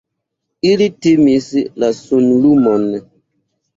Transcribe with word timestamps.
Ili 0.69 0.87
timis 1.07 1.51
la 1.83 1.91
sunlumon. 2.01 2.89